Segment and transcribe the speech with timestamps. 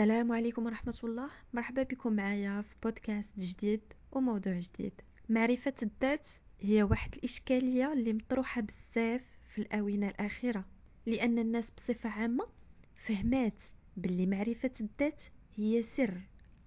[0.00, 1.30] السلام عليكم ورحمة الله.
[1.52, 3.80] مرحبا بكم معايا في بودكاست جديد
[4.12, 4.92] وموضوع جديد.
[5.28, 6.28] معرفة الذات
[6.60, 10.64] هي واحد الإشكالية اللي مطروحة بزاف في الآونة الأخيرة
[11.06, 12.46] لأن الناس بصفة عامة
[12.96, 13.64] فهمات
[13.96, 15.22] باللي معرفة الذات
[15.56, 16.20] هي سر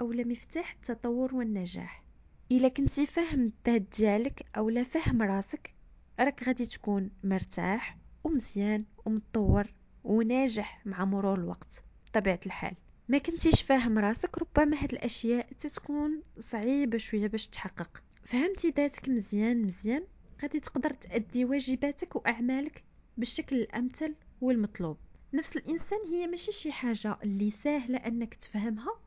[0.00, 2.04] أو مفتاح التطور والنجاح.
[2.52, 5.74] إلا كنتي فاهم الذات ديالك أو لا فاهم راسك
[6.20, 9.66] راك غادي تكون مرتاح ومزيان ومتطور
[10.04, 12.76] وناجح مع مرور الوقت بطبيعة الحال.
[13.08, 18.02] ما كنتيش فاهم راسك ربما هاد الأشياء تتكون صعيبة شوية باش تحقق.
[18.24, 20.06] فهمتي ذاتك مزيان مزيان؟
[20.42, 22.84] غادي تقدر تأدي واجباتك وأعمالك
[23.16, 24.96] بالشكل الأمثل والمطلوب.
[25.34, 29.00] نفس الإنسان هي ماشي شي حاجة اللي سهله أنك تفهمها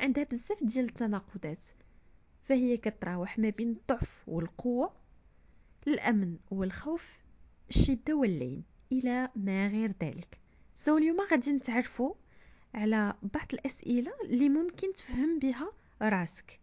[0.00, 1.64] عندها بزاف ديال التناقضات.
[2.42, 4.92] فهي كتراوح ما بين الضعف والقوة
[5.86, 7.18] الأمن والخوف
[7.70, 8.64] الشدة واللين.
[8.92, 10.38] إلى ما غير ذلك.
[10.74, 12.14] so اليوم غادي نتعرفوا
[12.74, 16.60] على بعض الأسئلة اللي ممكن تفهم بها راسك.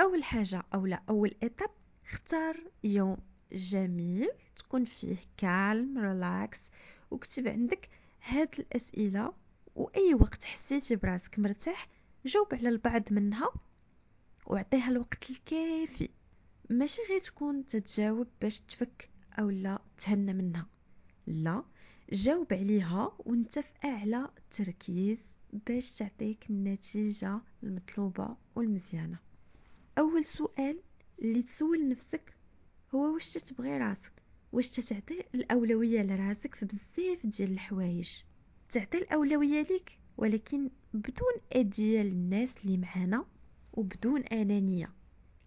[0.00, 1.70] أول حاجة أو لا أول étape
[2.06, 3.16] اختار يوم
[3.52, 6.70] جميل تكون فيه calme relax
[7.10, 7.88] وكتب عندك
[8.24, 9.32] هاد الأسئلة
[9.74, 11.88] وأي وقت حسيتي براسك مرتاح
[12.26, 13.50] جاوب على البعض منها
[14.46, 16.08] وعطيها الوقت الكافي.
[16.70, 20.66] ماشي غير تكون تتجاوب باش تفك أو لا تهنى منها.
[21.26, 21.64] لا
[22.12, 29.18] جاوب عليها وانت في أعلى تركيز باش تعطيك النتيجة المطلوبة والمزيانة.
[29.98, 30.80] أول سؤال
[31.22, 32.34] اللي تسول نفسك
[32.94, 34.12] هو واش تتبغي راسك؟
[34.52, 38.22] واش تتعطي الأولوية لراسك في بزاف ديال الحوايج؟
[38.70, 43.24] تعطي الأولوية ليك ولكن بدون اذيه للناس اللي معانا
[43.72, 44.92] وبدون أنانية.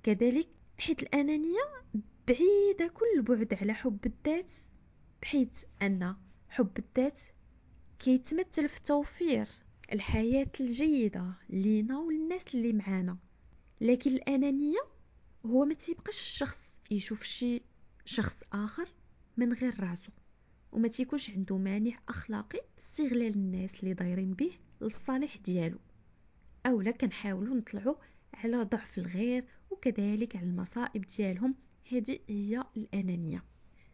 [0.04, 0.48] كذلك
[0.80, 1.62] حيث الأنانية
[2.28, 4.54] بعيدة كل البعد على حب الذات
[5.22, 6.16] بحيث أن
[6.52, 7.20] حب الذات
[8.00, 9.48] كيتمثل في توفير
[9.94, 13.18] الحياة الجيدة لينا وللناس اللي معانا.
[13.82, 14.80] لكن الأنانية
[15.46, 17.62] هو ما تيبقاش الشخص يشوف شي
[18.06, 18.88] شخص آخر
[19.38, 20.12] من غير راسو.
[20.72, 24.52] وما تيكونش عنده مانع أخلاقي باستغلال الناس اللي دايرين به
[24.82, 25.80] للصالح ديالو.
[26.66, 27.96] أولا كنحاولوا نطلعوا
[28.34, 31.56] على ضعف الغير وكذلك على المصائب ديالهم.
[31.92, 33.44] هذه هي الأنانية.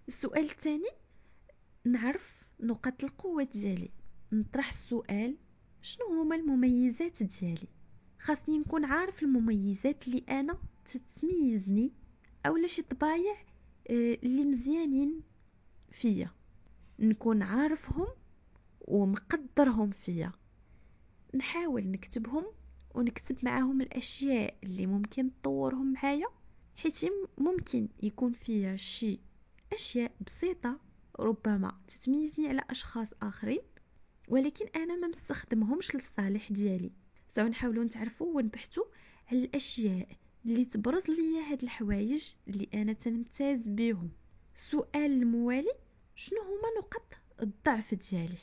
[0.08, 0.90] السؤال الثاني
[1.86, 3.90] نعرف نقاط القوة ديالي.
[4.32, 5.38] نطرح السؤال
[5.82, 7.68] شنو هما المميزات ديالي؟
[8.20, 11.92] خاصني نكون عارف المميزات اللي أنا تتميزني
[12.46, 13.36] اولا شي طبايع
[13.90, 15.22] آه، اللي مزيانين
[15.92, 16.30] فيا.
[17.00, 18.08] نكون عارفهم
[18.82, 20.32] ومقدرهم فيا.
[21.36, 22.46] نحاول نكتبهم
[22.96, 26.28] ونكتب معاهم الأشياء اللي ممكن تطورهم معايا
[26.76, 27.06] حيت
[27.38, 29.20] ممكن يكون فيا شي
[29.74, 30.80] أشياء بسيطة
[31.20, 33.62] ربما تتميزني على أشخاص آخرين
[34.28, 36.92] ولكن أنا ما مستخدمهمش للصالح ديالي.
[37.28, 38.86] سو نحاولوا نتعرفوا ونبحثوا
[39.32, 40.08] على الأشياء
[40.46, 44.10] اللي تبرز ليا هاد الحوايج اللي أنا تنمتاز بهم
[44.56, 45.74] السؤال الموالي
[46.16, 48.38] شنو هما نقط الضعف ديالي؟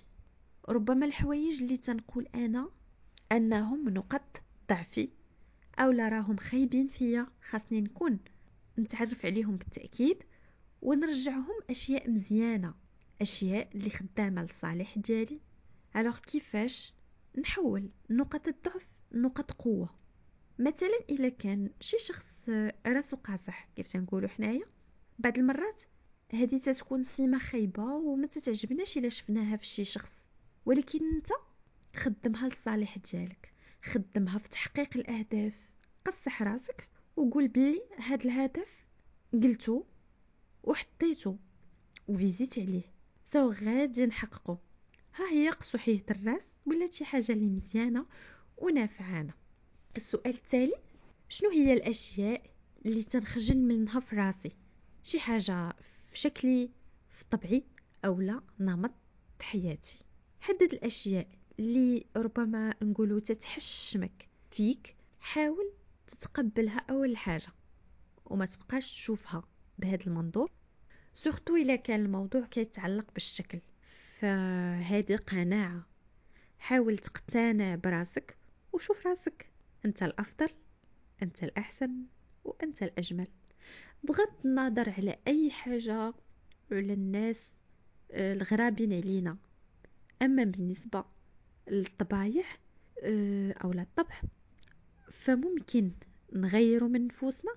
[0.68, 2.70] ربما الحوايج اللي تنقول أنا
[3.32, 5.08] أنهم نقط ضعفي
[5.78, 8.18] أو لا راهم خايبين فيا خاصني نكون
[8.78, 10.16] نتعرف عليهم بالتأكيد
[10.84, 12.74] ونرجعهم أشياء مزيانة
[13.20, 15.40] أشياء اللي خدامة للصالح ديالي
[15.96, 16.94] الوغ كيفاش
[17.38, 19.94] نحول نقط الضعف نقط قوة؟
[20.58, 22.48] مثلا الا كان شي شخص
[22.86, 24.64] راسو قاصح كيف تنقولوا حنايا؟
[25.18, 25.82] بعض المرات
[26.32, 30.12] هذه تتكون سمه خايبة وما تتعجبناش إلا شفناها في شي شخص.
[30.66, 31.28] ولكن أنت
[31.96, 33.52] خدمها للصالح ديالك
[33.82, 35.72] خدمها في تحقيق الأهداف.
[36.04, 38.84] قصح راسك وقول بلي هاد الهدف
[39.32, 39.84] قلتو
[40.64, 41.36] وحطيتو
[42.08, 42.82] وفيزيت عليه
[43.24, 44.58] سو غادي نحققه
[45.14, 48.06] ها هي قصحية الراس ولا شي حاجة اللي مزيانة
[48.58, 49.32] ونافعانا.
[49.96, 50.74] السؤال التالي
[51.28, 52.42] شنو هي الأشياء
[52.86, 54.52] اللي تنخجل منها في راسي؟
[55.02, 56.70] شي حاجة في شكلي
[57.10, 57.64] في طبعي
[58.04, 58.94] أو لا نمط
[59.40, 59.98] حياتي.
[60.40, 65.72] حدد الأشياء اللي ربما نقولوا تتحشمك فيك حاول
[66.06, 67.52] تتقبلها أول حاجة
[68.26, 69.42] وما تبقاش تشوفها
[69.78, 70.50] بهذا المنظور.
[71.14, 73.60] سورتو الا كان الموضوع كيتعلق بالشكل.
[73.82, 75.86] فهذه قناعة.
[76.58, 78.36] حاول تقتنع براسك
[78.72, 79.46] وشوف راسك.
[79.84, 80.48] أنت الأفضل
[81.22, 81.90] أنت الأحسن
[82.44, 83.26] وأنت الأجمل.
[84.04, 86.14] بغض النظر على أي حاجة
[86.72, 87.54] على الناس
[88.10, 89.36] آه، الغرابين علينا.
[90.22, 91.04] أما بالنسبة
[91.68, 92.44] للطبايع
[93.02, 94.20] آه، أو للطبع
[95.10, 95.90] فممكن
[96.32, 97.52] نغيروا من نفوسنا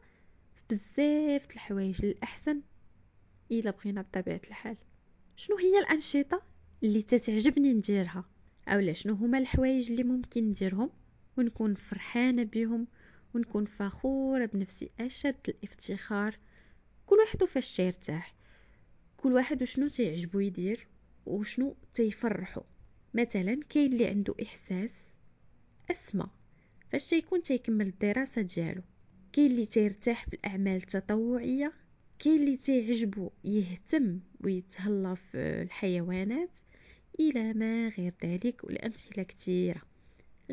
[0.70, 2.62] بزاف الحوايج للأحسن.
[3.52, 4.78] إلا بغينا بطبيعة الحال.
[5.36, 6.42] شنو هي الأنشطة
[6.84, 8.26] اللي تتعجبني نديرها؟
[8.68, 10.90] أولا شنو هما الحوايج اللي ممكن نديرهم
[11.38, 12.88] ونكون فرحانة بهم
[13.34, 16.38] ونكون فخورة بنفسي؟ أشد الافتخار.
[17.06, 18.36] كل واحد فاش يرتاح
[19.18, 20.88] كل واحد وشنو تيعجبو يدير
[21.26, 22.62] وشنو تيفرحو.
[23.14, 25.08] مثلا كاين اللي عنده إحساس
[25.92, 26.28] اسمى
[26.92, 28.82] فاش تيكون تيكمل الدراسة ديالو
[29.34, 31.74] كاين اللي تيرتاح في الأعمال التطوعية
[32.20, 36.58] كاين اللي تيعجبو يهتم ويتهلا في الحيوانات
[37.20, 39.82] إلى ما غير ذلك والامثله كثيره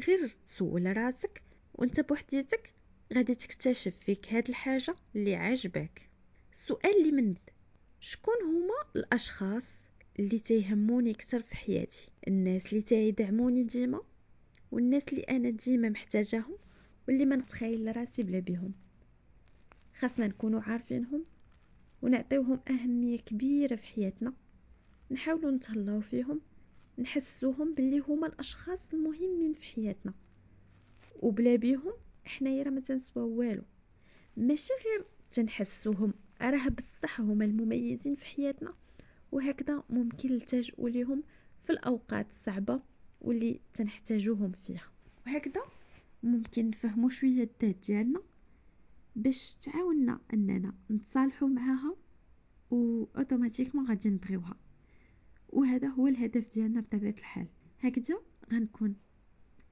[0.06, 1.43] غير سول راسك
[1.75, 2.72] وأنت بوحديتك
[3.14, 6.02] غادي تكتشف فيك هاد الحاجة اللي عاجبك
[6.52, 7.34] السؤال اللي من
[8.00, 9.81] شكون هما الأشخاص
[10.19, 14.00] اللي تيهموني أكثر في حياتي؟ الناس اللي تيدعموني ديما
[14.72, 16.56] والناس اللي أنا ديما محتاجاهم
[17.08, 18.72] واللي ما نتخيل راسي بلا بيهم.
[19.99, 21.25] خاصنا نكونوا عارفينهم.
[22.04, 24.32] ونعطيوهم أهمية كبيرة في حياتنا.
[25.10, 26.40] نحاولوا نتهلاو فيهم
[26.98, 30.14] نحسوهم باللي هما الأشخاص المهمين في حياتنا.
[31.22, 31.92] وبلا بيهم
[32.24, 33.62] حنايا راه ما تنسواو والو.
[34.36, 38.74] ماشي غير تنحسوهم راه بصح هما المميزين في حياتنا.
[39.32, 41.22] وهكذا ممكن نلتجئوا ليهم
[41.64, 42.80] في الأوقات الصعبة
[43.20, 44.88] واللي تنحتاجوهم فيها.
[45.26, 45.62] وهكذا
[46.22, 48.20] ممكن نفهموا شوية الذات ديالنا.
[49.16, 51.96] باش تعاوننا أننا نتصالحوا معها
[52.70, 54.56] و اوتوماتيكمون غادي نبغيوها.
[55.49, 57.46] وهذا هو الهدف ديالنا بطبيعة الحال.
[57.81, 58.14] هكذا
[58.52, 58.96] غنكون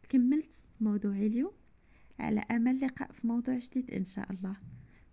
[0.08, 1.52] كملت موضوعي اليوم.
[2.18, 4.56] على أمل لقاء في موضوع جديد إن شاء الله.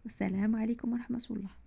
[0.04, 1.60] والسلام عليكم ورحمة الله.